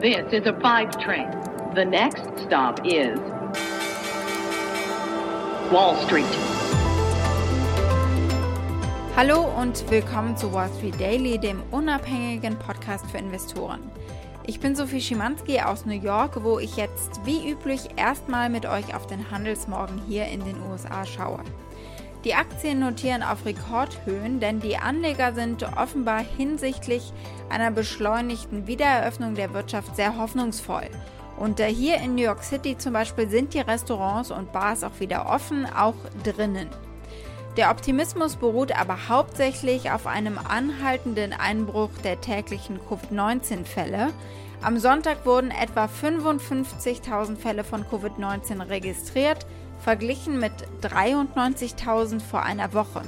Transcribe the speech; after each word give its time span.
This 0.00 0.32
is 0.32 0.46
a 0.46 0.58
five 0.62 0.98
train. 0.98 1.28
The 1.74 1.84
next 1.84 2.22
stop 2.46 2.80
is 2.86 3.18
Wall 5.70 5.94
Street. 6.06 6.24
Hallo 9.14 9.42
und 9.60 9.90
willkommen 9.90 10.38
zu 10.38 10.54
Wall 10.54 10.70
Street 10.78 10.98
Daily, 10.98 11.36
dem 11.36 11.62
unabhängigen 11.70 12.58
Podcast 12.58 13.10
für 13.10 13.18
Investoren. 13.18 13.80
Ich 14.46 14.58
bin 14.58 14.74
Sophie 14.74 15.02
Schimanski 15.02 15.60
aus 15.60 15.84
New 15.84 16.00
York, 16.00 16.42
wo 16.42 16.58
ich 16.58 16.78
jetzt 16.78 17.20
wie 17.26 17.50
üblich 17.50 17.90
erstmal 17.96 18.48
mit 18.48 18.64
euch 18.64 18.94
auf 18.94 19.06
den 19.06 19.30
Handelsmorgen 19.30 20.00
hier 20.08 20.24
in 20.28 20.42
den 20.42 20.56
USA 20.70 21.04
schaue. 21.04 21.40
Die 22.24 22.34
Aktien 22.34 22.80
notieren 22.80 23.22
auf 23.22 23.46
Rekordhöhen, 23.46 24.40
denn 24.40 24.60
die 24.60 24.76
Anleger 24.76 25.32
sind 25.32 25.62
offenbar 25.76 26.20
hinsichtlich 26.20 27.12
einer 27.48 27.70
beschleunigten 27.70 28.66
Wiedereröffnung 28.66 29.34
der 29.34 29.54
Wirtschaft 29.54 29.96
sehr 29.96 30.18
hoffnungsvoll. 30.18 30.88
Und 31.38 31.58
äh, 31.60 31.72
hier 31.72 31.96
in 31.96 32.16
New 32.16 32.22
York 32.22 32.42
City 32.42 32.76
zum 32.76 32.92
Beispiel 32.92 33.30
sind 33.30 33.54
die 33.54 33.60
Restaurants 33.60 34.30
und 34.30 34.52
Bars 34.52 34.84
auch 34.84 35.00
wieder 35.00 35.30
offen, 35.30 35.64
auch 35.64 35.94
drinnen. 36.22 36.68
Der 37.56 37.70
Optimismus 37.70 38.36
beruht 38.36 38.78
aber 38.78 39.08
hauptsächlich 39.08 39.90
auf 39.90 40.06
einem 40.06 40.38
anhaltenden 40.38 41.32
Einbruch 41.32 41.90
der 42.04 42.20
täglichen 42.20 42.78
Covid-19-Fälle. 42.88 44.08
Am 44.62 44.78
Sonntag 44.78 45.24
wurden 45.24 45.50
etwa 45.50 45.86
55.000 45.86 47.36
Fälle 47.36 47.64
von 47.64 47.84
Covid-19 47.84 48.68
registriert, 48.68 49.46
verglichen 49.80 50.38
mit 50.38 50.52
93.000 50.82 52.20
vor 52.20 52.42
einer 52.42 52.72
Woche. 52.74 53.02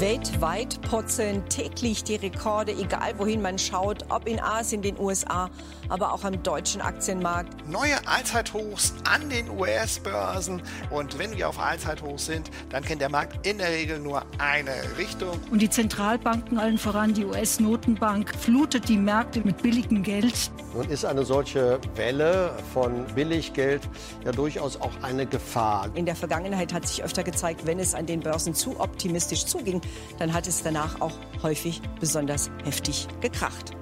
Weltweit 0.00 0.80
purzeln 0.82 1.48
täglich 1.48 2.04
die 2.04 2.16
Rekorde, 2.16 2.72
egal 2.72 3.18
wohin 3.18 3.40
man 3.40 3.58
schaut, 3.58 4.04
ob 4.10 4.28
in 4.28 4.40
Asien, 4.40 4.82
den 4.82 4.98
USA, 4.98 5.48
aber 5.88 6.12
auch 6.12 6.24
am 6.24 6.42
deutschen 6.42 6.80
Aktienmarkt. 6.80 7.68
Neue 7.68 7.96
Allzeithochs 8.06 8.94
an 9.04 9.28
den 9.30 9.50
US-Börsen. 9.50 10.62
Und 10.90 11.18
wenn 11.18 11.36
wir 11.36 11.48
auf 11.48 11.58
Allzeithochs 11.58 12.26
sind, 12.26 12.50
dann 12.70 12.84
kennt 12.84 13.00
der 13.00 13.08
Markt 13.08 13.46
in 13.46 13.58
der 13.58 13.70
Regel 13.70 13.98
nur 13.98 14.24
eine 14.38 14.72
Richtung. 14.98 15.40
Und 15.50 15.60
die 15.60 15.70
Zentralbanken, 15.70 16.58
allen 16.58 16.78
voran 16.78 17.14
die 17.14 17.24
US-Notenbank, 17.24 18.34
flutet 18.36 18.88
die 18.88 18.98
Märkte 18.98 19.40
mit 19.40 19.62
billigem 19.62 20.02
Geld. 20.02 20.50
Nun 20.74 20.88
ist 20.90 21.04
eine 21.04 21.24
solche 21.24 21.80
Welle 21.94 22.52
von 22.72 23.06
Billiggeld 23.14 23.88
ja 24.24 24.32
durchaus 24.32 24.80
auch 24.80 24.92
eine 25.02 25.26
Gefahr. 25.26 25.88
In 25.94 26.06
der 26.06 26.16
Vergangenheit 26.16 26.72
hat 26.72 26.86
sich 26.86 27.02
öfter 27.02 27.22
gezeigt, 27.22 27.66
wenn 27.66 27.78
es 27.78 27.94
an 27.94 28.06
den 28.06 28.20
Börsen 28.20 28.54
zu 28.54 28.78
optimistisch 28.78 29.46
zuging, 29.46 29.80
dann 30.18 30.32
hat 30.32 30.46
es 30.46 30.62
danach 30.62 31.00
auch 31.00 31.14
häufig 31.42 31.80
besonders 32.00 32.50
heftig 32.64 33.08
gekracht. 33.20 33.72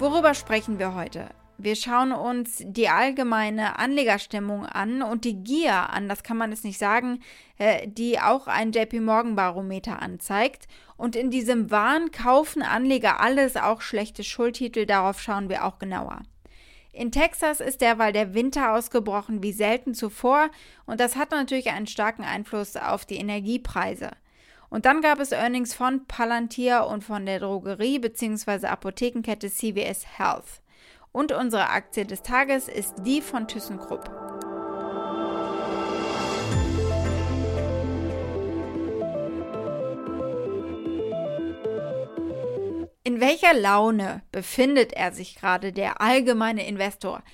Worüber 0.00 0.32
sprechen 0.32 0.78
wir 0.78 0.94
heute? 0.94 1.28
Wir 1.58 1.76
schauen 1.76 2.12
uns 2.12 2.62
die 2.64 2.88
allgemeine 2.88 3.78
Anlegerstimmung 3.78 4.64
an 4.64 5.02
und 5.02 5.26
die 5.26 5.44
Gier 5.44 5.90
an, 5.90 6.08
das 6.08 6.22
kann 6.22 6.38
man 6.38 6.52
es 6.52 6.64
nicht 6.64 6.78
sagen, 6.78 7.20
äh, 7.58 7.86
die 7.86 8.18
auch 8.18 8.46
ein 8.46 8.72
JP 8.72 9.00
Morgan 9.00 9.36
Barometer 9.36 10.00
anzeigt. 10.00 10.68
Und 10.96 11.16
in 11.16 11.30
diesem 11.30 11.70
Wahn 11.70 12.12
kaufen 12.12 12.62
Anleger 12.62 13.20
alles, 13.20 13.58
auch 13.58 13.82
schlechte 13.82 14.24
Schuldtitel, 14.24 14.86
darauf 14.86 15.20
schauen 15.20 15.50
wir 15.50 15.66
auch 15.66 15.78
genauer. 15.78 16.22
In 16.94 17.12
Texas 17.12 17.60
ist 17.60 17.82
derweil 17.82 18.14
der 18.14 18.32
Winter 18.32 18.72
ausgebrochen 18.72 19.42
wie 19.42 19.52
selten 19.52 19.92
zuvor 19.92 20.48
und 20.86 20.98
das 20.98 21.16
hat 21.16 21.30
natürlich 21.30 21.68
einen 21.68 21.86
starken 21.86 22.24
Einfluss 22.24 22.74
auf 22.76 23.04
die 23.04 23.16
Energiepreise. 23.16 24.12
Und 24.70 24.84
dann 24.86 25.02
gab 25.02 25.18
es 25.18 25.32
Earnings 25.32 25.74
von 25.74 26.06
Palantir 26.06 26.86
und 26.86 27.02
von 27.02 27.26
der 27.26 27.40
Drogerie 27.40 27.98
bzw. 27.98 28.68
Apothekenkette 28.68 29.50
CVS 29.50 30.06
Health. 30.16 30.62
Und 31.10 31.32
unsere 31.32 31.70
Aktie 31.70 32.06
des 32.06 32.22
Tages 32.22 32.68
ist 32.68 32.94
die 33.04 33.20
von 33.20 33.48
ThyssenKrupp. 33.48 34.08
In 43.02 43.20
welcher 43.20 43.54
Laune 43.54 44.22
befindet 44.30 44.92
er 44.92 45.10
sich 45.10 45.34
gerade, 45.34 45.72
der 45.72 46.00
allgemeine 46.00 46.64
Investor? 46.68 47.24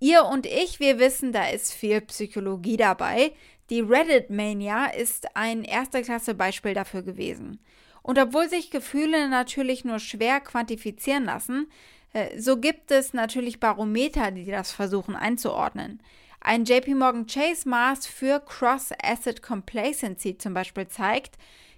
Ihr 0.00 0.24
und 0.24 0.44
ich, 0.44 0.80
wir 0.80 0.98
wissen, 0.98 1.30
da 1.30 1.50
ist 1.50 1.72
viel 1.72 2.00
Psychologie 2.00 2.76
dabei. 2.76 3.32
Die 3.70 3.80
Reddit-Mania 3.80 4.86
ist 4.86 5.36
ein 5.36 5.62
erster 5.62 6.02
Klasse 6.02 6.34
Beispiel 6.34 6.74
dafür 6.74 7.02
gewesen. 7.02 7.60
Und 8.02 8.18
obwohl 8.18 8.48
sich 8.48 8.70
Gefühle 8.70 9.28
natürlich 9.28 9.84
nur 9.84 10.00
schwer 10.00 10.40
quantifizieren 10.40 11.24
lassen, 11.24 11.70
äh, 12.12 12.38
so 12.38 12.56
gibt 12.56 12.90
es 12.90 13.14
natürlich 13.14 13.60
Barometer, 13.60 14.32
die 14.32 14.46
das 14.46 14.72
versuchen 14.72 15.14
einzuordnen. 15.14 16.02
Ein 16.40 16.64
JP 16.64 16.94
Morgan 16.94 17.26
Chase 17.26 17.68
Maß 17.68 18.06
für 18.06 18.40
Cross-Asset 18.40 19.42
Complacency 19.42 20.36
zum 20.36 20.54
Beispiel 20.54 20.88
zeigt, 20.88 21.36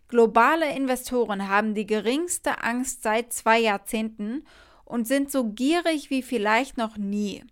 Globale 0.09 0.75
Investoren 0.75 1.49
haben 1.49 1.75
die 1.75 1.87
geringste 1.87 2.63
Angst 2.63 3.03
seit 3.03 3.33
zwei 3.33 3.59
Jahrzehnten 3.59 4.45
und 4.85 5.09
sind 5.09 5.33
so 5.33 5.45
gierig 5.45 6.11
wie 6.11 6.23
vielleicht 6.23 6.77
noch 6.77 6.97
nie. 6.97 7.45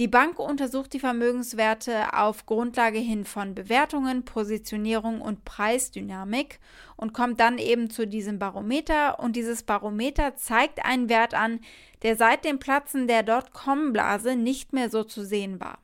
Die 0.00 0.08
Bank 0.08 0.38
untersucht 0.38 0.94
die 0.94 0.98
Vermögenswerte 0.98 2.14
auf 2.14 2.46
Grundlage 2.46 2.98
hin 2.98 3.26
von 3.26 3.54
Bewertungen, 3.54 4.24
Positionierung 4.24 5.20
und 5.20 5.44
Preisdynamik 5.44 6.58
und 6.96 7.12
kommt 7.12 7.38
dann 7.38 7.58
eben 7.58 7.90
zu 7.90 8.06
diesem 8.06 8.38
Barometer. 8.38 9.20
Und 9.20 9.36
dieses 9.36 9.62
Barometer 9.62 10.36
zeigt 10.36 10.82
einen 10.86 11.10
Wert 11.10 11.34
an, 11.34 11.60
der 12.00 12.16
seit 12.16 12.46
dem 12.46 12.58
Platzen 12.58 13.08
der 13.08 13.22
Dotcom-Blase 13.22 14.36
nicht 14.36 14.72
mehr 14.72 14.88
so 14.88 15.04
zu 15.04 15.22
sehen 15.22 15.60
war. 15.60 15.80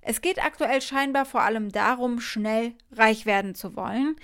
Es 0.00 0.20
geht 0.20 0.40
aktuell 0.40 0.80
scheinbar 0.80 1.24
vor 1.24 1.42
allem 1.42 1.72
darum, 1.72 2.20
schnell 2.20 2.72
reich 2.92 3.26
werden 3.26 3.56
zu 3.56 3.74
wollen 3.74 4.14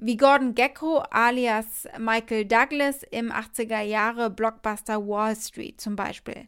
wie 0.00 0.16
Gordon 0.16 0.54
Gecko 0.54 0.98
alias 1.10 1.88
Michael 1.98 2.44
Douglas 2.44 3.02
im 3.10 3.32
80er 3.32 3.80
Jahre 3.80 4.30
Blockbuster 4.30 5.04
Wall 5.08 5.34
Street 5.34 5.80
zum 5.80 5.96
Beispiel. 5.96 6.46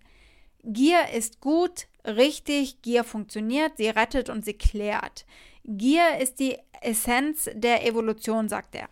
Gier 0.63 1.09
ist 1.15 1.41
gut, 1.41 1.87
richtig, 2.05 2.83
Gier 2.83 3.05
funktioniert, 3.05 3.77
sie 3.77 3.89
rettet 3.89 4.29
und 4.29 4.45
sie 4.45 4.55
klärt. 4.55 5.25
Gier 5.65 6.19
ist 6.19 6.39
die 6.39 6.59
Essenz 6.81 7.51
der 7.55 7.87
Evolution, 7.87 8.49
sagt 8.49 8.75
er. 8.75 8.89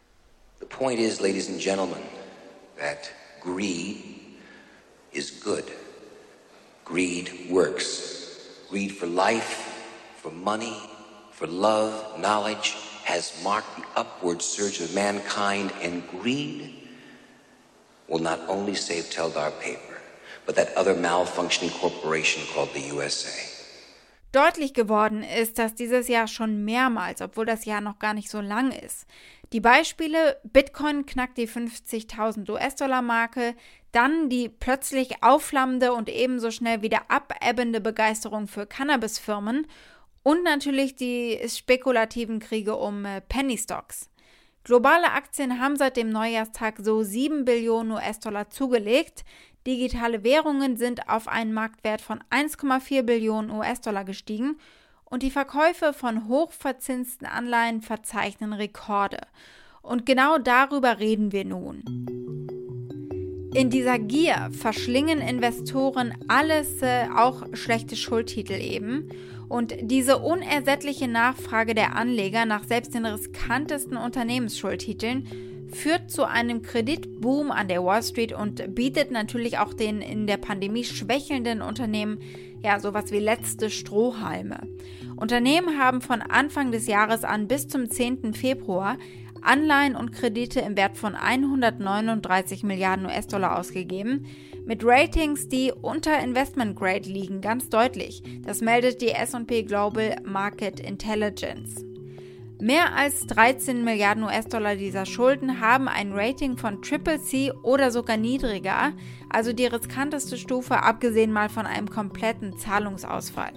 The 0.60 0.66
point 0.66 0.98
is, 0.98 1.20
ladies 1.20 1.48
and 1.48 1.60
gentlemen, 1.60 2.02
that 2.78 3.10
greed 3.40 3.96
is 5.12 5.30
good. 5.30 5.64
Greed 6.84 7.50
works. 7.50 8.16
Greed 8.70 8.92
for 8.92 9.06
life, 9.06 9.84
for 10.16 10.30
money, 10.30 10.76
for 11.32 11.46
love, 11.46 12.18
knowledge, 12.18 12.76
has 13.04 13.32
marked 13.42 13.76
the 13.76 13.84
upward 13.96 14.42
surge 14.42 14.80
of 14.80 14.94
mankind, 14.94 15.72
and 15.80 16.02
greed 16.10 16.74
will 18.08 18.18
not 18.18 18.40
only 18.48 18.74
save 18.74 19.04
Teldar 19.04 19.52
Paper, 19.60 19.88
but 20.48 20.56
that 20.56 20.75
other 20.78 20.94
malfunctioning 20.94 21.70
corporation 21.78 22.42
called 22.54 22.70
the 22.75 22.91
USA. 22.91 23.28
Deutlich 24.32 24.72
geworden 24.72 25.22
ist 25.22 25.59
das 25.59 25.75
dieses 25.75 26.09
Jahr 26.09 26.26
schon 26.26 26.64
mehrmals, 26.64 27.20
obwohl 27.20 27.44
das 27.44 27.66
Jahr 27.66 27.82
noch 27.82 27.98
gar 27.98 28.14
nicht 28.14 28.31
so 28.31 28.41
lang 28.41 28.72
ist. 28.72 29.06
Die 29.53 29.60
Beispiele: 29.60 30.41
Bitcoin 30.44 31.04
knackt 31.04 31.37
die 31.37 31.47
50.000 31.47 32.50
US-Dollar-Marke, 32.50 33.54
dann 33.92 34.31
die 34.31 34.48
plötzlich 34.48 35.22
aufflammende 35.22 35.92
und 35.92 36.08
ebenso 36.08 36.50
schnell 36.50 36.81
wieder 36.81 37.10
abebbende 37.10 37.82
Begeisterung 37.82 38.48
für 38.48 38.66
Cannabisfirmen 38.66 39.66
und 40.22 40.44
natürlich 40.44 40.97
die 40.97 41.41
spekulativen 41.47 42.38
Kriege 42.38 42.75
um 42.75 43.05
äh, 43.05 43.20
Penny 43.20 43.58
Stocks. 43.58 44.08
Globale 44.69 45.12
Aktien 45.12 45.61
haben 45.61 45.76
seit 45.76 45.96
dem 45.96 46.11
Neujahrstag 46.11 46.75
so 46.82 47.02
7 47.02 47.46
Billionen 47.46 47.93
US-Dollar 47.93 48.50
zugelegt. 48.50 49.25
Digitale 49.66 50.25
Währungen 50.25 50.76
sind 50.76 51.08
auf 51.08 51.28
einen 51.28 51.52
Marktwert 51.52 52.00
von 52.00 52.20
1,4 52.31 53.02
Billionen 53.02 53.50
US-Dollar 53.50 54.05
gestiegen 54.05 54.56
und 55.05 55.22
die 55.22 55.31
Verkäufe 55.31 55.93
von 55.93 56.28
hochverzinsten 56.28 57.26
Anleihen 57.26 57.82
verzeichnen 57.82 58.52
Rekorde. 58.52 59.19
Und 59.82 60.06
genau 60.06 60.38
darüber 60.38 60.99
reden 60.99 61.32
wir 61.32 61.44
nun. 61.44 61.82
In 63.55 63.70
dieser 63.70 63.99
Gier 63.99 64.50
verschlingen 64.52 65.20
Investoren 65.20 66.14
alles, 66.28 66.82
äh, 66.82 67.06
auch 67.16 67.43
schlechte 67.55 67.96
Schuldtitel 67.96 68.52
eben. 68.52 69.08
Und 69.49 69.75
diese 69.81 70.19
unersättliche 70.19 71.08
Nachfrage 71.08 71.75
der 71.75 71.96
Anleger 71.96 72.44
nach 72.44 72.64
selbst 72.64 72.94
den 72.94 73.06
riskantesten 73.06 73.96
Unternehmensschuldtiteln 73.96 75.26
führt 75.75 76.11
zu 76.11 76.25
einem 76.25 76.62
Kreditboom 76.62 77.50
an 77.50 77.69
der 77.69 77.85
Wall 77.85 78.03
Street 78.03 78.32
und 78.32 78.75
bietet 78.75 79.11
natürlich 79.11 79.59
auch 79.59 79.75
den 79.75 80.00
in 80.00 80.26
der 80.26 80.37
Pandemie 80.37 80.85
schwächelnden 80.85 81.62
Unternehmen 81.62 82.19
ja 82.62 82.81
sowas 82.81 83.12
wie 83.12 83.19
letzte 83.19 83.70
Strohhalme. 83.70 84.61
Unternehmen 85.17 85.79
haben 85.79 86.00
von 86.00 86.23
Anfang 86.23 86.73
des 86.73 86.87
Jahres 86.87 87.25
an 87.25 87.49
bis 87.49 87.69
zum 87.69 87.91
10. 87.91 88.35
Februar 88.35 88.97
Anleihen 89.43 89.97
und 89.97 90.12
Kredite 90.12 90.61
im 90.61 90.76
Wert 90.76 90.97
von 90.97 91.15
139 91.15 92.62
Milliarden 92.65 93.06
US-Dollar 93.06 93.59
ausgegeben, 93.59 94.26
mit 94.65 94.85
Ratings, 94.85 95.49
die 95.49 95.73
unter 95.73 96.19
Investment 96.19 96.76
Grade 96.76 97.09
liegen, 97.09 97.41
ganz 97.41 97.69
deutlich. 97.69 98.23
Das 98.44 98.61
meldet 98.61 99.00
die 99.00 99.11
SP 99.15 99.62
Global 99.62 100.17
Market 100.25 100.81
Intelligence. 100.81 101.85
Mehr 102.60 102.96
als 102.96 103.25
13 103.26 103.84
Milliarden 103.84 104.25
US-Dollar 104.25 104.75
dieser 104.75 105.06
Schulden 105.06 105.60
haben 105.60 105.87
ein 105.87 106.12
Rating 106.12 106.56
von 106.56 106.82
Triple 106.82 107.20
C 107.22 107.52
oder 107.62 107.93
sogar 107.93 108.16
niedriger, 108.16 108.94
also 109.31 109.52
die 109.52 109.66
riskanteste 109.66 110.37
Stufe, 110.37 110.82
abgesehen 110.82 111.31
mal 111.31 111.49
von 111.49 111.66
einem 111.66 111.88
kompletten 111.88 112.58
Zahlungsausfall. 112.58 113.52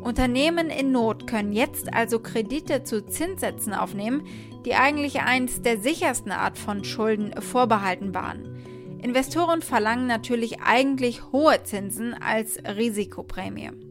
Unternehmen 0.00 0.70
in 0.70 0.92
Not 0.92 1.26
können 1.26 1.52
jetzt 1.52 1.92
also 1.92 2.20
Kredite 2.20 2.84
zu 2.84 3.04
Zinssätzen 3.04 3.74
aufnehmen, 3.74 4.22
die 4.64 4.74
eigentlich 4.74 5.20
eins 5.20 5.60
der 5.62 5.78
sichersten 5.78 6.30
Art 6.30 6.58
von 6.58 6.84
Schulden 6.84 7.42
vorbehalten 7.42 8.14
waren. 8.14 8.56
Investoren 9.02 9.62
verlangen 9.62 10.06
natürlich 10.06 10.60
eigentlich 10.60 11.32
hohe 11.32 11.60
Zinsen 11.64 12.14
als 12.14 12.58
Risikoprämie. 12.64 13.87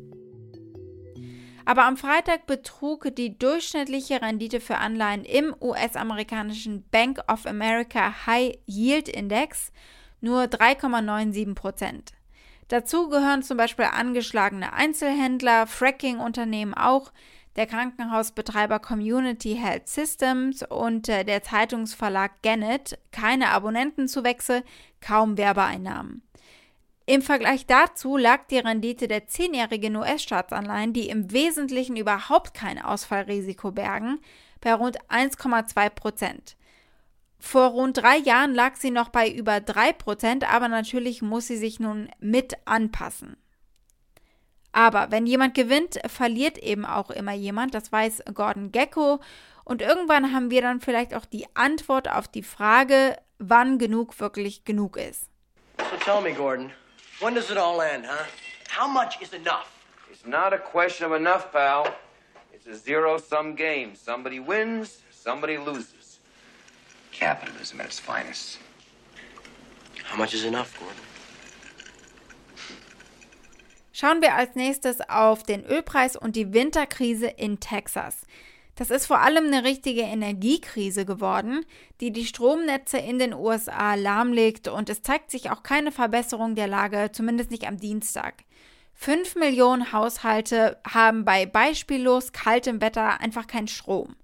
Aber 1.68 1.84
am 1.84 1.98
Freitag 1.98 2.46
betrug 2.46 3.14
die 3.18 3.38
durchschnittliche 3.38 4.22
Rendite 4.22 4.62
für 4.62 4.78
Anleihen 4.78 5.26
im 5.26 5.54
US-amerikanischen 5.60 6.86
Bank 6.92 7.20
of 7.30 7.46
America 7.46 8.26
High 8.26 8.58
Yield 8.66 9.10
Index 9.10 9.74
nur 10.22 10.44
3,97 10.44 11.56
Prozent. 11.56 12.14
Dazu 12.70 13.10
gehören 13.10 13.44
zum 13.44 13.58
Beispiel 13.58 13.84
angeschlagene 13.84 14.72
Einzelhändler, 14.72 15.68
Fracking-Unternehmen 15.68 16.74
auch, 16.74 17.12
der 17.58 17.68
Krankenhausbetreiber 17.68 18.80
Community 18.80 19.58
Health 19.62 19.90
Systems 19.90 20.64
und 20.64 21.10
äh, 21.10 21.26
der 21.26 21.44
Zeitungsverlag 21.44 22.32
Gannett 22.44 22.98
keine 23.12 23.50
Abonnentenzuwächse, 23.50 24.64
kaum 25.02 25.38
Werbeeinnahmen. 25.38 26.22
Im 27.10 27.22
Vergleich 27.22 27.66
dazu 27.66 28.18
lag 28.18 28.48
die 28.48 28.60
Rendite 28.60 29.08
der 29.08 29.28
zehnjährigen 29.28 29.96
US-Staatsanleihen, 29.96 30.92
die 30.92 31.08
im 31.08 31.32
Wesentlichen 31.32 31.96
überhaupt 31.96 32.54
kein 32.54 32.82
Ausfallrisiko 32.82 33.72
bergen, 33.72 34.20
bei 34.60 34.74
rund 34.74 35.00
1,2 35.10 35.90
Prozent. 35.90 36.58
Vor 37.40 37.68
rund 37.68 37.96
drei 37.96 38.18
Jahren 38.18 38.54
lag 38.54 38.76
sie 38.76 38.92
noch 38.92 39.08
bei 39.08 39.32
über 39.32 39.62
3 39.62 39.94
Prozent, 39.94 40.54
aber 40.54 40.68
natürlich 40.68 41.22
muss 41.22 41.48
sie 41.48 41.56
sich 41.56 41.80
nun 41.80 42.10
mit 42.20 42.58
anpassen. 42.66 43.38
Aber 44.74 45.10
wenn 45.10 45.26
jemand 45.26 45.54
gewinnt, 45.54 46.00
verliert 46.08 46.58
eben 46.58 46.86
auch 46.86 47.10
immer 47.10 47.34
jemand. 47.34 47.74
Das 47.74 47.90
weiß 47.90 48.24
Gordon 48.34 48.74
Gecko. 48.74 49.22
Und 49.64 49.82
irgendwann 49.82 50.34
haben 50.34 50.52
wir 50.52 50.62
dann 50.62 50.82
vielleicht 50.82 51.14
auch 51.14 51.26
die 51.26 51.46
Antwort 51.56 52.12
auf 52.12 52.28
die 52.28 52.44
Frage, 52.44 53.18
wann 53.40 53.78
genug 53.78 54.20
wirklich 54.20 54.66
genug 54.66 54.98
ist. 54.98 55.30
So 55.78 55.96
tell 56.04 56.22
me, 56.22 56.34
Gordon, 56.34 56.70
when 57.20 57.34
does 57.34 57.50
it 57.52 57.58
all 57.58 57.82
end, 57.82 58.06
huh? 58.06 58.26
How 58.68 58.88
much 58.88 59.22
is 59.22 59.34
enough? 59.34 59.74
It's 60.12 60.26
not 60.26 60.54
a 60.54 60.58
question 60.58 61.06
of 61.06 61.14
enough, 61.14 61.52
pal. 61.52 61.88
It's 62.54 62.68
a 62.68 62.76
zero-sum 62.76 63.56
game. 63.56 63.96
Somebody 63.96 64.40
wins, 64.40 65.02
somebody 65.12 65.58
loses. 65.58 66.20
Capitalism 67.12 67.82
at 67.82 67.88
its 67.88 68.00
finest. 68.00 68.60
How 70.04 70.18
much 70.18 70.34
is 70.34 70.44
enough, 70.44 70.78
Gordon? 70.80 70.96
Schauen 73.94 74.22
wir 74.22 74.36
als 74.36 74.56
nächstes 74.56 75.02
auf 75.10 75.42
den 75.42 75.66
Ölpreis 75.66 76.16
und 76.16 76.36
die 76.36 76.54
Winterkrise 76.54 77.28
in 77.28 77.60
Texas. 77.60 78.28
Das 78.78 78.92
ist 78.92 79.08
vor 79.08 79.22
allem 79.22 79.48
eine 79.48 79.64
richtige 79.64 80.02
Energiekrise 80.02 81.04
geworden, 81.04 81.66
die 82.00 82.12
die 82.12 82.26
Stromnetze 82.26 83.00
in 83.00 83.18
den 83.18 83.34
USA 83.34 83.96
lahmlegt 83.96 84.68
und 84.68 84.88
es 84.92 85.02
zeigt 85.02 85.32
sich 85.32 85.50
auch 85.50 85.64
keine 85.64 85.92
Verbesserung 85.92 86.54
der 86.54 86.68
Lage, 86.68 87.10
zumindest 87.12 87.50
nicht 87.50 87.68
am 87.68 87.78
Dienstag. 87.78 88.44
Fünf 88.94 89.36
Millionen 89.36 89.92
Haushalte 89.94 90.78
haben 90.88 91.26
bei 91.26 91.48
beispiellos 91.48 92.34
kaltem 92.34 92.80
Wetter 92.80 93.20
einfach 93.20 93.48
keinen 93.48 93.68
Strom. 93.68 94.16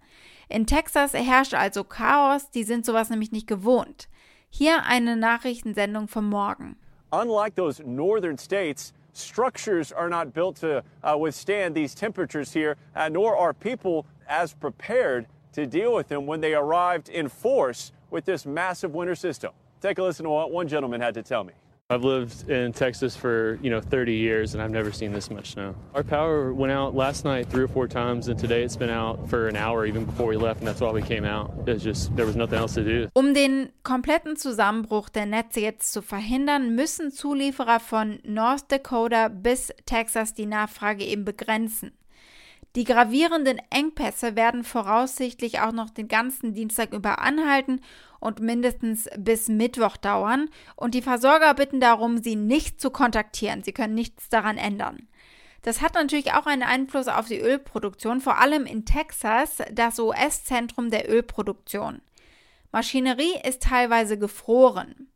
In 0.50 0.68
Texas 0.68 1.14
herrscht 1.14 1.56
also 1.56 1.84
Chaos, 1.84 2.52
die 2.52 2.64
sind 2.64 2.86
sowas 2.86 3.10
nämlich 3.10 3.32
nicht 3.32 3.48
gewohnt. 3.48 4.08
Hier 4.52 4.84
eine 4.84 5.16
Nachrichtensendung 5.16 6.08
vom 6.08 6.30
Morgen. 6.30 6.76
Unlike 7.12 7.56
those 7.56 7.82
northern 7.84 8.38
states, 8.38 8.94
structures 9.14 9.92
are 9.92 10.10
not 10.10 10.32
built 10.34 10.58
to 10.58 10.84
uh, 11.04 11.18
withstand 11.18 11.76
these 11.76 11.96
temperatures 11.96 12.54
here, 12.54 12.76
uh, 12.96 13.10
nor 13.10 13.36
are 13.36 13.54
people 13.54 14.06
as 14.34 14.52
prepared 14.52 15.28
to 15.54 15.68
deal 15.68 15.94
with 15.94 16.08
them 16.08 16.26
when 16.26 16.42
they 16.42 16.56
arrived 16.56 17.08
in 17.08 17.30
force 17.30 17.92
with 18.10 18.26
this 18.26 18.48
massive 18.48 18.92
winter 18.96 19.14
system. 19.14 19.52
Take 19.80 20.00
a 20.00 20.04
listen 20.04 20.24
to 20.24 20.32
what 20.32 20.52
one 20.52 20.68
gentleman 20.68 21.02
had 21.02 21.14
to 21.14 21.22
tell 21.22 21.44
me. 21.44 21.54
I've 21.90 22.04
lived 22.04 22.50
in 22.50 22.74
Texas 22.74 23.16
for, 23.16 23.60
you 23.62 23.70
know, 23.70 23.80
30 23.80 24.16
years 24.16 24.56
and 24.56 24.64
I've 24.64 24.72
never 24.72 24.92
seen 24.92 25.12
this 25.12 25.30
much 25.30 25.52
snow. 25.52 25.76
Our 25.94 26.04
power 26.04 26.52
went 26.52 26.72
out 26.72 26.96
last 26.96 27.26
night 27.26 27.48
three 27.52 27.64
or 27.64 27.68
four 27.68 27.88
times 27.88 28.30
and 28.30 28.40
today 28.40 28.64
it's 28.64 28.78
been 28.78 28.90
out 28.90 29.30
for 29.30 29.48
an 29.48 29.56
hour 29.56 29.86
even 29.86 30.06
before 30.06 30.26
we 30.26 30.38
left 30.38 30.60
and 30.60 30.68
that's 30.68 30.82
why 30.82 30.92
we 30.92 31.04
came 31.04 31.26
out. 31.26 31.54
It's 31.68 31.84
just 31.84 32.16
there 32.16 32.26
was 32.26 32.36
nothing 32.36 32.58
else 32.58 32.74
to 32.76 32.84
do. 32.84 33.10
Um 33.14 33.36
den 33.36 33.72
kompletten 33.84 34.36
Zusammenbruch 34.36 35.10
der 35.10 35.28
Netze 35.28 35.60
jetzt 35.60 35.94
zu 35.94 36.02
verhindern, 36.02 36.74
müssen 36.74 37.12
Zulieferer 37.12 37.80
von 37.80 38.20
North 38.24 38.72
Dakota 38.72 39.28
bis 39.28 39.72
Texas 39.86 40.34
die 40.34 40.48
Nachfrage 40.48 41.04
eben 41.04 41.26
begrenzen. 41.26 41.92
Die 42.75 42.86
gravierenden 42.86 43.62
Engpässe 43.70 44.36
werden 44.36 44.64
voraussichtlich 44.64 45.60
auch 45.60 45.72
noch 45.72 45.92
den 45.92 46.08
ganzen 46.08 46.56
Dienstag 46.56 46.92
über 46.92 47.20
anhalten 47.20 47.81
und 48.20 48.40
mindestens 48.40 49.08
bis 49.16 49.48
Mittwoch 49.48 49.96
dauern. 49.96 50.50
Und 50.75 50.96
die 50.96 51.04
Versorger 51.04 51.54
bitten 51.54 51.80
darum, 51.80 52.24
sie 52.24 52.36
nicht 52.36 52.81
zu 52.81 52.90
kontaktieren. 52.90 53.62
Sie 53.62 53.74
können 53.74 53.94
nichts 53.94 54.30
daran 54.30 54.58
ändern. 54.58 55.08
Das 55.62 55.81
hat 55.81 55.94
natürlich 55.94 56.34
auch 56.34 56.48
einen 56.48 56.64
Einfluss 56.64 57.08
auf 57.08 57.28
die 57.28 57.40
Ölproduktion, 57.40 58.22
vor 58.22 58.40
allem 58.40 58.66
in 58.66 58.86
Texas, 58.86 59.58
das 59.72 60.00
US-Zentrum 60.00 60.90
der 60.90 61.10
Ölproduktion. 61.10 62.02
Maschinerie 62.72 63.40
ist 63.48 63.62
teilweise 63.62 64.18
gefroren. 64.18 65.10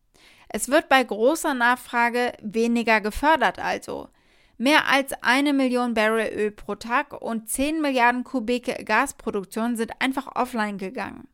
Es 0.47 0.69
wird 0.69 0.89
bei 0.89 1.03
großer 1.03 1.53
Nachfrage 1.53 2.33
weniger 2.41 3.01
gefördert 3.01 3.59
also. 3.59 4.09
Mehr 4.57 4.87
als 4.87 5.13
eine 5.21 5.53
Million 5.53 5.93
Barrel 5.93 6.33
Öl 6.33 6.51
pro 6.51 6.75
Tag 6.75 7.21
und 7.21 7.47
10 7.47 7.79
Milliarden 7.79 8.23
Kubik 8.23 8.85
Gasproduktion 8.85 9.75
sind 9.75 9.91
einfach 9.99 10.35
offline 10.35 10.79
gegangen. 10.79 11.27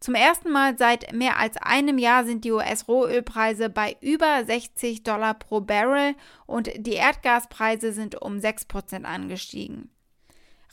Zum 0.00 0.14
ersten 0.14 0.50
Mal 0.50 0.78
seit 0.78 1.12
mehr 1.12 1.38
als 1.38 1.56
einem 1.56 1.98
Jahr 1.98 2.24
sind 2.24 2.44
die 2.44 2.52
US-Rohölpreise 2.52 3.68
bei 3.68 3.96
über 4.00 4.44
60 4.44 5.02
Dollar 5.02 5.34
pro 5.34 5.60
Barrel 5.60 6.14
und 6.46 6.70
die 6.76 6.94
Erdgaspreise 6.94 7.92
sind 7.92 8.20
um 8.20 8.38
6% 8.38 9.04
angestiegen. 9.04 9.90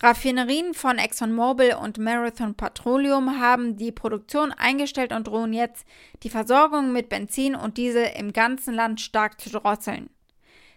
Raffinerien 0.02 0.74
von 0.74 0.98
ExxonMobil 0.98 1.76
und 1.82 1.98
Marathon 1.98 2.56
Petroleum 2.56 3.40
haben 3.40 3.78
die 3.78 3.92
Produktion 3.92 4.52
eingestellt 4.52 5.14
und 5.14 5.28
drohen 5.28 5.54
jetzt, 5.54 5.86
die 6.24 6.30
Versorgung 6.30 6.92
mit 6.92 7.10
Benzin 7.10 7.56
und 7.56 7.78
Diesel 7.78 8.10
im 8.18 8.34
ganzen 8.34 8.74
Land 8.74 9.02
stark 9.02 9.40
zu 9.40 9.50
drosseln. 9.50 10.10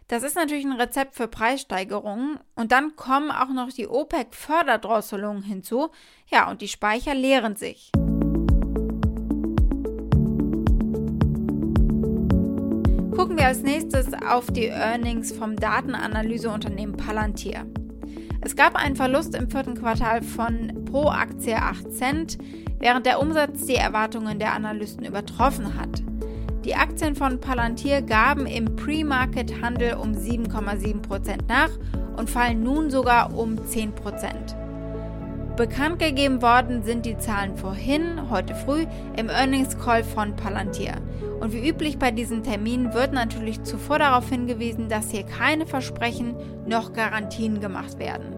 Das 0.09 0.23
ist 0.23 0.37
natürlich 0.37 0.65
ein 0.65 0.73
Rezept 0.73 1.17
für 1.17 1.29
Preissteigerungen. 1.29 2.41
Und 2.55 2.73
dann 2.73 2.97
kommen 2.97 3.31
auch 3.31 3.51
noch 3.51 3.71
die 3.71 3.87
OPEC-Förderdrosselungen 3.87 5.43
hinzu. 5.43 5.91
Ja, 6.31 6.51
und 6.51 6.63
die 6.63 6.69
Speicher 6.69 7.15
leeren 7.15 7.57
sich. 7.57 7.93
Gucken 13.15 13.37
wir 13.37 13.49
als 13.49 13.63
nächstes 13.63 14.15
auf 14.15 14.47
die 14.47 14.69
Earnings 14.69 15.33
vom 15.33 15.57
Datenanalyseunternehmen 15.57 16.97
Palantir. 16.97 17.67
Es 18.41 18.57
gab 18.57 18.77
einen 18.77 18.97
Verlust 18.97 19.35
im 19.35 19.51
vierten 19.51 19.75
Quartal 19.75 20.23
von 20.23 20.87
pro 20.87 21.09
Aktie 21.09 21.57
8 21.57 21.93
Cent, 21.93 22.39
während 22.79 23.05
der 23.05 23.21
Umsatz 23.21 23.67
die 23.67 23.75
Erwartungen 23.75 24.39
der 24.39 24.55
Analysten 24.55 25.05
übertroffen 25.05 25.79
hat. 25.79 26.08
Die 26.69 26.75
Aktien 26.75 27.15
von 27.15 27.41
Palantir 27.41 28.03
gaben 28.03 28.45
im 28.45 28.77
Pre-Market-Handel 28.77 29.95
um 29.95 30.13
7,7% 30.13 31.39
nach 31.49 31.71
und 32.19 32.29
fallen 32.29 32.63
nun 32.63 32.91
sogar 32.91 33.35
um 33.35 33.55
10%. 33.57 33.95
Bekannt 35.57 35.99
gegeben 35.99 36.43
worden 36.43 36.83
sind 36.83 37.07
die 37.07 37.17
Zahlen 37.17 37.57
vorhin, 37.57 38.29
heute 38.29 38.55
früh, 38.55 38.85
im 39.17 39.31
Earnings 39.31 39.79
Call 39.79 40.05
von 40.05 40.37
Palantir. 40.37 40.97
Und 41.41 41.55
wie 41.55 41.67
üblich 41.67 41.99
bei 41.99 42.11
diesen 42.11 42.43
Terminen 42.43 42.93
wird 42.93 43.15
natürlich 43.15 43.63
zuvor 43.63 43.99
darauf 43.99 44.29
hingewiesen, 44.29 44.91
dass 44.91 45.11
hier 45.11 45.23
keine 45.23 45.65
Versprechen 45.65 46.37
noch 46.67 46.93
Garantien 46.93 47.61
gemacht 47.61 47.99
werden. 47.99 48.37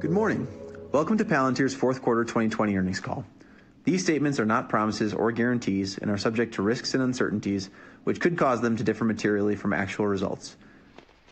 Good 0.00 0.12
morning. 0.12 0.48
Welcome 0.92 1.18
to 1.18 1.26
Palantir's 1.26 1.74
fourth 1.74 2.00
quarter 2.00 2.24
2020 2.24 2.74
earnings 2.74 3.02
call. 3.02 3.22
These 3.84 4.02
statements 4.02 4.38
are 4.38 4.44
not 4.46 4.68
promises 4.68 5.14
or 5.14 5.32
guarantees 5.32 5.98
and 5.98 6.10
are 6.10 6.18
subject 6.18 6.54
to 6.54 6.62
risks 6.62 6.94
and 6.94 7.02
uncertainties, 7.02 7.70
which 8.04 8.20
could 8.20 8.36
cause 8.36 8.60
them 8.60 8.76
to 8.76 8.84
differ 8.84 9.04
materially 9.04 9.56
from 9.56 9.72
actual 9.72 10.06
results. 10.06 10.56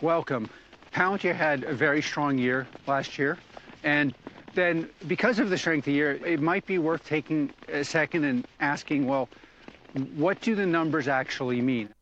Welcome. 0.01 0.49
Palantir 0.95 1.35
had 1.35 1.65
a 1.65 1.75
very 1.75 2.01
strong 2.01 2.39
year 2.39 2.67
last 2.87 3.19
year, 3.19 3.39
and 3.83 4.15
then 4.55 4.89
because 5.07 5.39
of 5.39 5.51
the 5.51 5.59
strength 5.59 5.83
of 5.83 5.87
the 5.87 5.93
year, 5.93 6.13
it 6.25 6.41
might 6.41 6.67
be 6.67 6.79
worth 6.79 7.05
taking 7.05 7.53
a 7.69 7.85
second 7.85 8.25
and 8.25 8.45
asking, 8.61 9.07
well, 9.07 9.29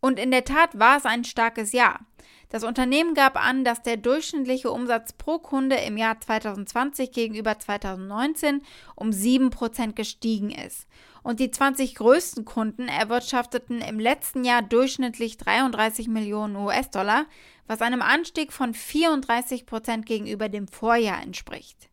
Und 0.00 0.18
in 0.18 0.30
der 0.30 0.44
Tat 0.44 0.78
war 0.78 0.96
es 0.96 1.04
ein 1.04 1.24
starkes 1.24 1.72
Jahr. 1.72 2.00
Das 2.48 2.62
Unternehmen 2.62 3.14
gab 3.14 3.36
an, 3.36 3.64
dass 3.64 3.82
der 3.82 3.96
durchschnittliche 3.96 4.70
Umsatz 4.70 5.12
pro 5.12 5.38
Kunde 5.38 5.76
im 5.76 5.96
Jahr 5.96 6.20
2020 6.20 7.10
gegenüber 7.10 7.58
2019 7.58 8.62
um 8.94 9.10
7% 9.10 9.94
gestiegen 9.94 10.50
ist. 10.50 10.86
Und 11.24 11.40
die 11.40 11.50
20 11.50 11.96
größten 11.96 12.44
Kunden 12.44 12.86
erwirtschafteten 12.86 13.80
im 13.80 13.98
letzten 13.98 14.44
Jahr 14.44 14.62
durchschnittlich 14.62 15.38
33 15.38 16.06
Millionen 16.06 16.54
US-Dollar, 16.54 17.26
was 17.66 17.82
einem 17.82 18.00
Anstieg 18.00 18.52
von 18.52 18.74
34% 18.74 20.02
gegenüber 20.02 20.48
dem 20.48 20.68
Vorjahr 20.68 21.20
entspricht. 21.20 21.88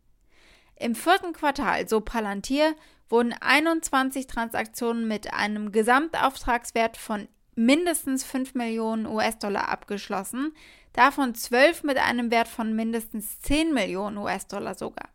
Im 0.76 0.94
vierten 0.94 1.32
Quartal, 1.32 1.88
so 1.88 2.00
Palantir, 2.00 2.74
wurden 3.08 3.32
21 3.32 4.26
Transaktionen 4.26 5.06
mit 5.06 5.32
einem 5.32 5.72
Gesamtauftragswert 5.72 6.96
von 6.96 7.28
mindestens 7.54 8.24
5 8.24 8.54
Millionen 8.54 9.06
US-Dollar 9.06 9.68
abgeschlossen, 9.68 10.54
davon 10.92 11.34
12 11.34 11.84
mit 11.84 11.98
einem 11.98 12.30
Wert 12.30 12.48
von 12.48 12.74
mindestens 12.74 13.40
10 13.40 13.72
Millionen 13.72 14.18
US-Dollar 14.18 14.74
sogar. 14.74 15.08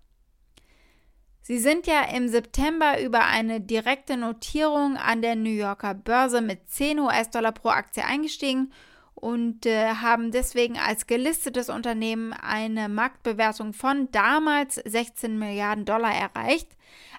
Sie 1.42 1.58
sind 1.58 1.88
ja 1.88 2.04
im 2.04 2.28
September 2.28 3.02
über 3.02 3.26
eine 3.26 3.60
direkte 3.60 4.18
Notierung 4.18 4.98
an 4.98 5.22
der 5.24 5.36
New 5.36 5.50
Yorker 5.50 5.96
Börse 5.96 6.42
mit 6.42 6.70
10 6.70 7.00
US-Dollar 7.00 7.54
pro 7.54 7.70
Aktie 7.70 8.06
eingestiegen 8.06 8.72
und 9.20 9.66
äh, 9.66 9.96
haben 9.96 10.32
deswegen 10.32 10.78
als 10.78 11.08
gelistetes 11.08 11.70
Unternehmen 11.70 12.34
eine 12.34 12.90
Marktbewertung 12.90 13.74
von 13.74 14.12
damals 14.12 14.76
16 14.76 15.38
Milliarden 15.38 15.86
Dollar 15.86 16.14
erreicht, 16.14 16.70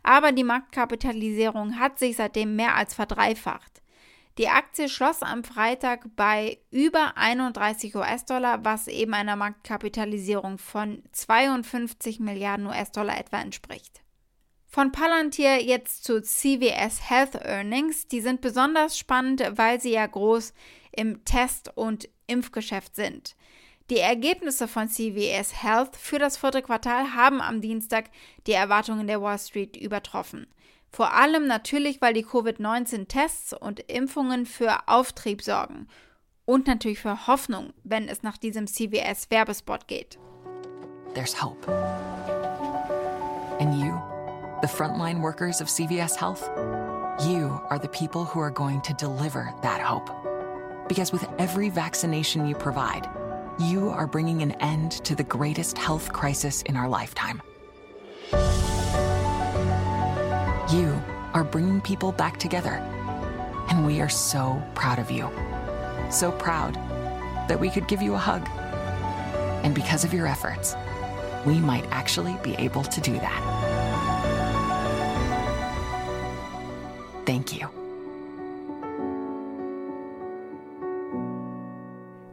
aber 0.03 0.33
die 0.33 0.45
Marktkapitalisierung 0.45 1.79
hat 1.79 1.99
sich 1.99 2.17
seitdem 2.17 2.57
mehr 2.57 2.75
als 2.77 2.95
verdreifacht. 2.95 3.83
Die 4.39 4.49
Aktie 4.49 4.89
schloss 4.89 5.23
am 5.23 5.45
Freitag 5.45 6.17
bei 6.17 6.59
über 6.71 7.17
31 7.17 7.95
US-Dollar, 7.95 8.65
was 8.65 8.89
eben 8.89 9.13
einer 9.13 9.37
Marktkapitalisierung 9.37 10.57
von 10.57 11.03
52 11.13 12.21
Milliarden 12.21 12.67
US-Dollar 12.67 13.19
etwa 13.19 13.41
entspricht. 13.41 14.01
Von 14.67 14.93
Palantir 14.93 15.61
jetzt 15.63 16.05
zu 16.05 16.23
CVS 16.23 17.11
Health 17.11 17.35
Earnings. 17.35 18.07
Die 18.07 18.21
sind 18.21 18.41
besonders 18.41 18.97
spannend, 18.97 19.43
weil 19.57 19.81
sie 19.81 19.91
ja 19.91 20.07
groß 20.07 20.55
im 20.93 21.25
Test- 21.25 21.77
und 21.77 22.09
Impfgeschäft 22.27 22.95
sind. 22.95 23.37
Die 23.91 23.99
Ergebnisse 23.99 24.69
von 24.69 24.89
CVS 24.89 25.63
Health 25.65 25.97
für 25.97 26.21
das 26.21 26.37
vierte 26.37 26.63
Quartal 26.63 27.15
haben 27.15 27.41
am 27.41 27.61
Dienstag 27.61 28.11
die 28.47 28.53
Erwartungen 28.53 29.09
der 29.09 29.21
Wall 29.21 29.39
Street 29.39 29.77
übertroffen. 29.77 30.47
Vor 30.93 31.13
allem 31.13 31.49
natürlich, 31.49 32.01
weil 32.01 32.15
die 32.15 32.25
Covid-19-Tests 32.25 33.53
und 33.53 33.81
Impfungen 33.91 34.47
für 34.47 34.89
Auftrieb 34.89 35.43
sorgen. 35.43 35.89
Und 36.45 36.67
natürlich 36.67 37.01
für 37.01 37.27
Hoffnung, 37.27 37.73
wenn 37.85 38.09
es 38.09 38.23
nach 38.23 38.37
diesem 38.37 38.67
CVS-Werbespot 38.67 39.89
geht. 39.89 40.19
There's 41.15 41.35
hope. 41.35 41.69
And 43.59 43.75
you, 43.75 43.93
the 44.63 44.69
frontline 44.69 45.21
workers 45.21 45.61
of 45.61 45.69
CVS 45.69 46.17
Health, 46.17 46.49
you 47.29 47.61
are 47.69 47.79
the 47.81 47.89
people 47.89 48.25
who 48.25 48.41
are 48.41 48.53
going 48.53 48.81
to 48.83 48.95
deliver 48.95 49.53
that 49.63 49.81
hope. 49.81 50.11
Because 50.91 51.13
with 51.13 51.25
every 51.39 51.69
vaccination 51.69 52.49
you 52.49 52.57
provide, 52.57 53.09
you 53.61 53.91
are 53.91 54.09
bringing 54.09 54.43
an 54.43 54.51
end 54.61 54.91
to 55.05 55.15
the 55.15 55.23
greatest 55.23 55.79
health 55.79 56.13
crisis 56.13 56.63
in 56.63 56.75
our 56.75 56.89
lifetime. 56.89 57.41
You 60.73 61.01
are 61.33 61.45
bringing 61.45 61.81
people 61.81 62.11
back 62.11 62.41
together. 62.41 62.83
And 63.69 63.87
we 63.87 64.01
are 64.01 64.09
so 64.09 64.61
proud 64.75 64.99
of 64.99 65.13
you. 65.13 65.31
So 66.11 66.33
proud 66.33 66.75
that 67.49 67.61
we 67.61 67.71
could 67.71 67.87
give 67.87 68.03
you 68.03 68.15
a 68.15 68.19
hug. 68.19 68.45
And 69.63 69.73
because 69.77 70.03
of 70.03 70.13
your 70.13 70.27
efforts, 70.27 70.75
we 71.47 71.61
might 71.61 71.87
actually 71.93 72.37
be 72.43 72.57
able 72.57 72.83
to 72.83 73.01
do 73.01 73.13
that. 73.13 73.41
Thank 77.25 77.57
you. 77.57 77.80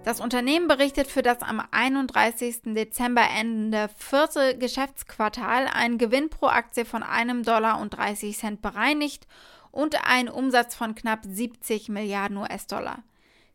Das 0.07 0.21
Unternehmen 0.21 0.69
berichtet 0.69 1.07
für 1.07 1.21
das 1.21 1.41
am 1.41 1.61
31. 1.71 2.61
Dezember 2.73 3.23
endende 3.29 3.89
vierte 3.97 4.57
Geschäftsquartal 4.57 5.67
einen 5.67 5.97
Gewinn 5.97 6.29
pro 6.29 6.45
Aktie 6.45 6.85
von 6.85 7.03
einem 7.03 7.43
Dollar 7.43 7.81
und 7.81 7.89
30 7.89 8.37
Cent 8.37 8.61
bereinigt 8.61 9.27
und 9.69 10.07
einen 10.07 10.29
Umsatz 10.29 10.75
von 10.75 10.95
knapp 10.95 11.25
70 11.25 11.89
Milliarden 11.89 12.37
US-Dollar. 12.37 13.03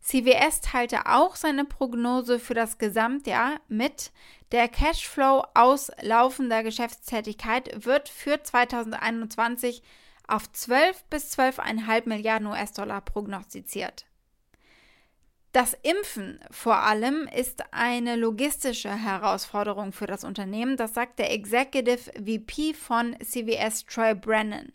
CWS 0.02 0.60
teilte 0.60 1.06
auch 1.06 1.36
seine 1.36 1.64
Prognose 1.64 2.38
für 2.38 2.52
das 2.52 2.76
Gesamtjahr 2.76 3.58
mit. 3.68 4.12
Der 4.50 4.68
Cashflow 4.68 5.46
aus 5.54 5.90
laufender 6.02 6.62
Geschäftstätigkeit 6.62 7.86
wird 7.86 8.10
für 8.10 8.42
2021 8.42 9.82
auf 10.28 10.52
12 10.52 11.02
bis 11.04 11.34
12,5 11.34 12.06
Milliarden 12.10 12.48
US-Dollar 12.48 13.00
prognostiziert. 13.00 14.04
Das 15.52 15.76
Impfen 15.82 16.40
vor 16.50 16.78
allem 16.78 17.28
ist 17.36 17.62
eine 17.72 18.16
logistische 18.16 18.88
Herausforderung 18.88 19.92
für 19.92 20.06
das 20.06 20.24
Unternehmen, 20.24 20.78
das 20.78 20.94
sagt 20.94 21.18
der 21.18 21.30
Executive 21.30 22.10
VP 22.14 22.72
von 22.72 23.14
CVS 23.22 23.84
Troy 23.84 24.14
Brennan. 24.14 24.72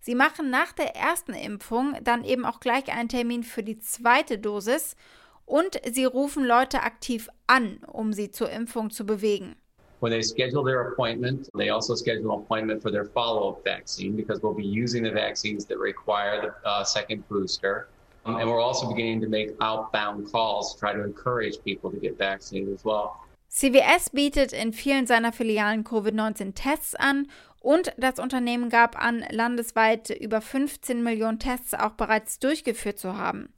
Sie 0.00 0.14
machen 0.14 0.48
nach 0.48 0.72
der 0.72 0.96
ersten 0.96 1.34
Impfung 1.34 1.96
dann 2.02 2.24
eben 2.24 2.46
auch 2.46 2.60
gleich 2.60 2.90
einen 2.90 3.10
Termin 3.10 3.42
für 3.42 3.62
die 3.62 3.78
zweite 3.78 4.38
Dosis 4.38 4.96
und 5.44 5.78
sie 5.86 6.06
rufen 6.06 6.46
Leute 6.46 6.82
aktiv 6.82 7.28
an, 7.46 7.80
um 7.86 8.14
sie 8.14 8.30
zur 8.30 8.48
Impfung 8.48 8.88
zu 8.88 9.04
bewegen. 9.04 9.56
When 10.00 10.12
they 10.12 10.22
schedule 10.22 10.64
their 10.64 10.92
appointment, 10.92 11.50
they 11.54 11.70
also 11.70 11.94
schedule 11.94 12.32
an 12.32 12.40
appointment 12.40 12.82
for 12.82 12.90
their 12.90 13.04
follow-up 13.04 13.62
vaccine 13.64 14.16
because 14.16 14.42
we'll 14.42 14.54
be 14.54 14.64
using 14.64 15.04
the 15.04 15.12
vaccines 15.12 15.66
that 15.66 15.78
require 15.78 16.40
the 16.40 16.68
uh, 16.68 16.84
second 16.84 17.22
booster. 17.28 17.88
Um, 18.26 18.36
and 18.36 18.50
we're 18.50 18.60
also 18.60 18.88
beginning 18.88 19.20
to 19.20 19.28
make 19.28 19.50
outbound 19.60 20.30
calls 20.32 20.74
to 20.74 20.80
try 20.80 20.92
to 20.92 21.04
encourage 21.04 21.62
people 21.64 21.90
to 21.90 21.98
get 21.98 22.18
vaccinated 22.18 22.74
as 22.74 22.84
well. 22.84 23.20
CVS 23.48 24.10
bietet 24.12 24.52
in 24.52 24.72
vielen 24.72 25.06
seiner 25.06 25.32
Filialen 25.32 25.84
Covid-19-Tests 25.84 26.96
an 26.96 27.28
und 27.60 27.92
das 27.96 28.18
Unternehmen 28.18 28.68
gab 28.68 29.02
an, 29.02 29.24
landesweit 29.30 30.10
über 30.10 30.40
15 30.40 31.02
Millionen 31.02 31.38
Tests 31.38 31.72
auch 31.72 31.92
bereits 31.92 32.38
durchgeführt 32.38 32.98
zu 32.98 33.16
haben. 33.16 33.52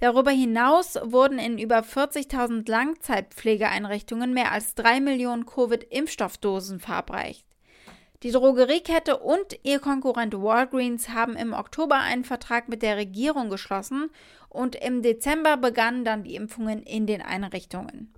Darüber 0.00 0.30
hinaus 0.30 0.98
wurden 1.02 1.38
in 1.38 1.58
über 1.58 1.80
40.000 1.80 2.70
Langzeitpflegeeinrichtungen 2.70 4.32
mehr 4.32 4.52
als 4.52 4.74
3 4.74 5.00
Millionen 5.00 5.46
Covid-Impfstoffdosen 5.46 6.80
verabreicht. 6.80 7.44
Die 8.22 8.32
Drogeriekette 8.32 9.16
und 9.16 9.58
ihr 9.62 9.78
Konkurrent 9.78 10.34
Walgreens 10.34 11.08
haben 11.08 11.36
im 11.36 11.54
Oktober 11.54 11.96
einen 11.96 12.24
Vertrag 12.24 12.68
mit 12.68 12.82
der 12.82 12.98
Regierung 12.98 13.48
geschlossen 13.48 14.10
und 14.50 14.76
im 14.76 15.00
Dezember 15.00 15.56
begannen 15.56 16.04
dann 16.04 16.24
die 16.24 16.34
Impfungen 16.34 16.82
in 16.82 17.06
den 17.06 17.22
Einrichtungen. 17.22 18.12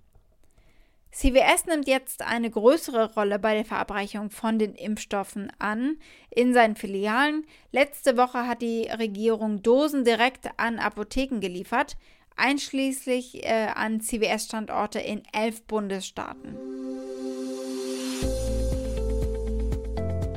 CVS 1.13 1.67
nimmt 1.67 1.87
jetzt 1.87 2.23
eine 2.23 2.51
größere 2.51 3.15
Rolle 3.15 3.39
bei 3.39 3.55
der 3.55 3.65
Verabreichung 3.65 4.31
von 4.31 4.59
den 4.59 4.75
Impfstoffen 4.75 5.53
an 5.61 5.99
in 6.31 6.53
seinen 6.53 6.75
Filialen. 6.75 7.47
Letzte 7.71 8.17
Woche 8.17 8.49
hat 8.49 8.63
die 8.63 8.89
Regierung 8.89 9.63
Dosen 9.63 10.05
direkt 10.05 10.49
an 10.57 10.81
Apotheken 10.81 11.39
geliefert, 11.39 11.97
einschließlich 12.35 13.45
äh, 13.45 13.69
an 13.75 14.01
CVS-Standorte 14.01 14.99
in 14.99 15.23
elf 15.33 15.63
Bundesstaaten. 15.63 16.72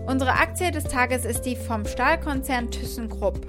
Unsere 0.07 0.33
Aktie 0.33 0.71
des 0.71 0.83
Tages 0.83 1.25
ist 1.25 1.41
die 1.41 1.55
vom 1.55 1.85
Stahlkonzern 1.85 2.69
ThyssenKrupp. 2.69 3.47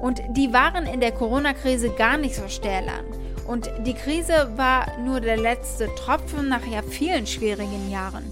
Und 0.00 0.20
die 0.36 0.52
waren 0.52 0.86
in 0.86 1.00
der 1.00 1.10
Corona-Krise 1.10 1.90
gar 1.90 2.16
nicht 2.16 2.36
so 2.36 2.46
stählern. 2.48 3.04
Und 3.46 3.70
die 3.84 3.94
Krise 3.94 4.52
war 4.56 4.98
nur 5.00 5.20
der 5.20 5.36
letzte 5.36 5.92
Tropfen 5.96 6.48
nach 6.48 6.64
ja 6.66 6.82
vielen 6.82 7.26
schwierigen 7.26 7.90
Jahren. 7.90 8.24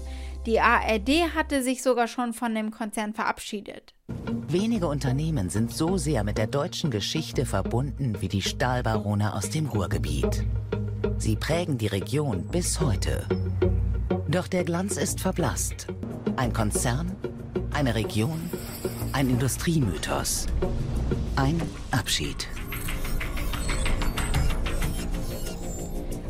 Die 0.45 0.59
ARD 0.59 1.33
hatte 1.35 1.63
sich 1.63 1.81
sogar 1.81 2.07
schon 2.07 2.33
von 2.33 2.53
dem 2.55 2.71
Konzern 2.71 3.13
verabschiedet. 3.13 3.93
Wenige 4.47 4.87
Unternehmen 4.87 5.49
sind 5.49 5.73
so 5.73 5.97
sehr 5.97 6.23
mit 6.23 6.37
der 6.37 6.47
deutschen 6.47 6.91
Geschichte 6.91 7.45
verbunden 7.45 8.21
wie 8.21 8.27
die 8.27 8.43
Stahlbarone 8.43 9.33
aus 9.33 9.49
dem 9.49 9.65
Ruhrgebiet. 9.65 10.45
Sie 11.17 11.35
prägen 11.35 11.77
die 11.77 11.87
Region 11.87 12.45
bis 12.47 12.79
heute. 12.79 13.25
Doch 14.27 14.47
der 14.47 14.63
Glanz 14.63 14.97
ist 14.97 15.19
verblasst. 15.19 15.87
Ein 16.35 16.53
Konzern, 16.53 17.15
eine 17.75 17.93
Region, 17.93 18.49
ein 19.11 19.29
Industriemythos, 19.29 20.47
ein 21.35 21.61
Abschied. 21.91 22.47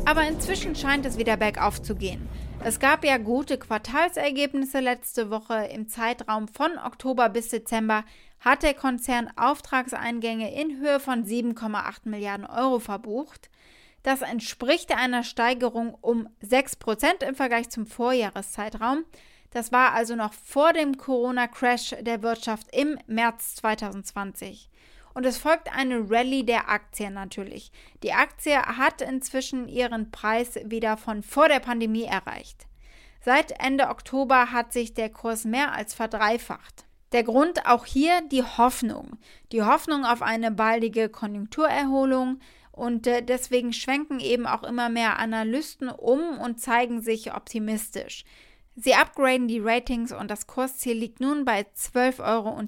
Aber 0.04 0.26
inzwischen 0.26 0.74
scheint 0.74 1.06
es 1.06 1.18
wieder 1.18 1.36
bergauf 1.36 1.80
zu 1.80 1.94
gehen. 1.94 2.28
Es 2.64 2.80
gab 2.80 3.04
ja 3.04 3.18
gute 3.18 3.58
Quartalsergebnisse 3.58 4.80
letzte 4.80 5.30
Woche. 5.30 5.68
Im 5.72 5.86
Zeitraum 5.86 6.48
von 6.48 6.78
Oktober 6.84 7.28
bis 7.28 7.50
Dezember 7.50 8.02
hat 8.40 8.64
der 8.64 8.74
Konzern 8.74 9.30
Auftragseingänge 9.36 10.52
in 10.52 10.80
Höhe 10.80 10.98
von 10.98 11.24
7,8 11.24 12.08
Milliarden 12.08 12.46
Euro 12.46 12.80
verbucht. 12.80 13.50
Das 14.02 14.22
entspricht 14.22 14.92
einer 14.96 15.22
Steigerung 15.22 15.94
um 16.00 16.28
6% 16.44 17.24
im 17.24 17.36
Vergleich 17.36 17.70
zum 17.70 17.86
Vorjahreszeitraum. 17.86 19.04
Das 19.56 19.72
war 19.72 19.94
also 19.94 20.16
noch 20.16 20.34
vor 20.34 20.74
dem 20.74 20.98
Corona-Crash 20.98 21.94
der 22.02 22.22
Wirtschaft 22.22 22.66
im 22.76 22.98
März 23.06 23.54
2020. 23.54 24.68
Und 25.14 25.24
es 25.24 25.38
folgt 25.38 25.74
eine 25.74 26.10
Rallye 26.10 26.44
der 26.44 26.68
Aktien 26.68 27.14
natürlich. 27.14 27.72
Die 28.02 28.12
Aktie 28.12 28.54
hat 28.54 29.00
inzwischen 29.00 29.66
ihren 29.66 30.10
Preis 30.10 30.58
wieder 30.66 30.98
von 30.98 31.22
vor 31.22 31.48
der 31.48 31.60
Pandemie 31.60 32.04
erreicht. 32.04 32.66
Seit 33.24 33.58
Ende 33.58 33.88
Oktober 33.88 34.52
hat 34.52 34.74
sich 34.74 34.92
der 34.92 35.08
Kurs 35.08 35.46
mehr 35.46 35.72
als 35.72 35.94
verdreifacht. 35.94 36.84
Der 37.12 37.22
Grund 37.22 37.64
auch 37.64 37.86
hier 37.86 38.20
die 38.30 38.42
Hoffnung. 38.42 39.16
Die 39.52 39.62
Hoffnung 39.62 40.04
auf 40.04 40.20
eine 40.20 40.50
baldige 40.50 41.08
Konjunkturerholung 41.08 42.40
und 42.72 43.06
äh, 43.06 43.22
deswegen 43.22 43.72
schwenken 43.72 44.20
eben 44.20 44.46
auch 44.46 44.64
immer 44.64 44.90
mehr 44.90 45.18
Analysten 45.18 45.88
um 45.88 46.38
und 46.38 46.60
zeigen 46.60 47.00
sich 47.00 47.32
optimistisch. 47.32 48.26
Sie 48.76 48.94
upgraden 48.94 49.48
die 49.48 49.58
Ratings 49.58 50.12
und 50.12 50.30
das 50.30 50.46
Kursziel 50.46 50.96
liegt 50.96 51.18
nun 51.18 51.46
bei 51.46 51.62
12,10 51.62 52.20
Euro. 52.22 52.60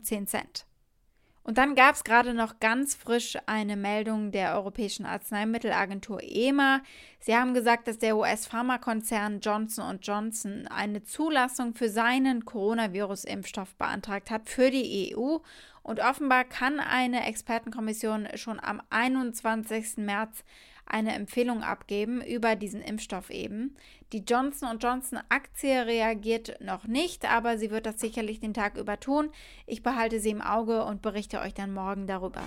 Und 1.43 1.57
dann 1.57 1.75
gab 1.75 1.95
es 1.95 2.05
gerade 2.05 2.35
noch 2.35 2.61
ganz 2.61 2.95
frisch 2.95 3.37
eine 3.47 3.77
Meldung 3.77 4.33
der 4.33 4.55
Europäischen 4.55 5.07
Arzneimittelagentur 5.07 6.21
EMA. 6.23 6.83
Sie 7.21 7.37
haben 7.37 7.53
gesagt, 7.55 7.89
dass 7.89 7.99
der 7.99 8.17
US-Pharmakonzern 8.17 9.41
Johnson 9.41 9.99
Johnson 10.03 10.67
eine 10.69 11.03
Zulassung 11.05 11.75
für 11.75 11.89
seinen 11.89 12.45
Coronavirus-Impfstoff 12.45 13.75
beantragt 13.77 14.31
hat 14.31 14.49
für 14.49 14.71
die 14.71 15.15
EU. 15.15 15.39
Und 15.83 16.01
offenbar 16.01 16.45
kann 16.45 16.81
eine 16.81 17.27
Expertenkommission 17.27 18.29
schon 18.35 18.61
am 18.61 18.83
21. 18.91 19.99
März 19.99 20.45
eine 20.91 21.15
Empfehlung 21.15 21.63
abgeben 21.63 22.21
über 22.23 22.57
diesen 22.57 22.83
Impfstoff 22.83 23.31
eben. 23.31 23.77
Die 24.13 24.25
Johnson 24.25 24.79
Johnson 24.79 25.21
Aktie 25.29 25.87
reagiert 25.87 26.61
noch 26.61 26.87
nicht, 26.87 27.31
aber 27.31 27.59
sie 27.59 27.71
wird 27.71 27.87
das 27.87 28.01
sicherlich 28.01 28.41
den 28.41 28.55
Tag 28.55 28.77
über 28.77 28.99
tun. 28.99 29.31
Ich 29.67 29.83
behalte 29.83 30.21
sie 30.21 30.31
im 30.31 30.41
Auge 30.41 30.85
und 30.85 31.03
berichte 31.03 31.41
euch 31.41 31.55
dann 31.55 31.73
morgen 31.73 32.07
darüber. 32.07 32.43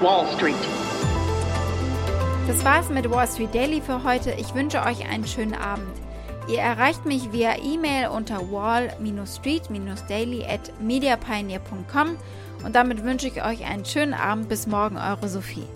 Wall 0.00 0.26
Street. 0.34 0.54
Das 2.46 2.64
war's 2.64 2.90
mit 2.90 3.10
Wall 3.10 3.26
Street 3.26 3.54
Daily 3.54 3.80
für 3.80 4.04
heute. 4.04 4.32
Ich 4.32 4.54
wünsche 4.54 4.82
euch 4.82 5.08
einen 5.08 5.26
schönen 5.26 5.54
Abend. 5.54 5.96
Ihr 6.46 6.58
erreicht 6.58 7.06
mich 7.06 7.32
via 7.32 7.56
E-Mail 7.56 8.08
unter 8.08 8.50
wall-street-daily 8.50 10.44
at 10.44 10.78
mediapioneer.com 10.80 12.18
und 12.64 12.74
damit 12.74 13.02
wünsche 13.02 13.28
ich 13.28 13.42
euch 13.42 13.64
einen 13.64 13.86
schönen 13.86 14.12
Abend. 14.12 14.48
Bis 14.50 14.66
morgen, 14.66 14.98
eure 14.98 15.28
Sophie. 15.28 15.66